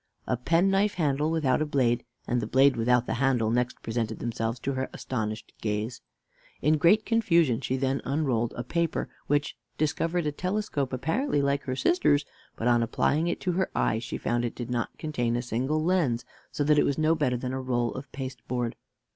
A 0.25 0.35
penknife 0.35 0.95
handle 0.95 1.29
without 1.29 1.61
a 1.61 1.65
blade, 1.67 2.03
and 2.27 2.41
the 2.41 2.47
blade 2.47 2.75
without 2.75 3.05
the 3.05 3.13
handle, 3.21 3.51
next 3.51 3.83
presented 3.83 4.17
themselves 4.17 4.57
to 4.61 4.71
her 4.73 4.89
astonished 4.93 5.53
gaze. 5.61 6.01
In 6.59 6.79
great 6.79 7.05
confusion 7.05 7.61
she 7.61 7.77
then 7.77 8.01
unrolled 8.03 8.51
a 8.57 8.63
paper 8.63 9.09
which 9.27 9.55
discovered 9.77 10.25
a 10.25 10.31
telescope 10.31 10.91
apparently 10.91 11.43
like 11.43 11.65
her 11.65 11.75
sister's; 11.75 12.25
but 12.55 12.67
on 12.67 12.81
applying 12.81 13.27
it 13.27 13.39
to 13.41 13.51
her 13.51 13.69
eye, 13.75 13.99
she 13.99 14.17
found 14.17 14.43
it 14.43 14.55
did 14.55 14.71
not 14.71 14.97
contain 14.97 15.35
a 15.35 15.41
single 15.43 15.83
lens 15.83 16.25
so 16.51 16.63
that 16.63 16.79
it 16.79 16.83
was 16.83 16.97
no 16.97 17.13
better 17.13 17.37
than 17.37 17.53
a 17.53 17.61
roll 17.61 17.93
of 17.93 18.11
pasteboard. 18.11 18.75